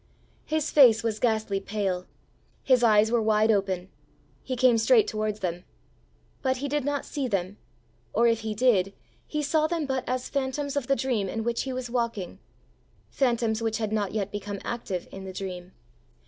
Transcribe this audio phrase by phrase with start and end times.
[0.45, 2.07] His face was ghastly pale;
[2.63, 3.87] his eyes were wide open;
[4.41, 5.63] he came straight towards them.
[6.41, 7.57] But he did not see them;
[8.11, 8.93] or if he did,
[9.27, 12.39] he saw them but as phantoms of the dream in which he was walking
[13.11, 15.71] phantoms which had not yet become active in the dream.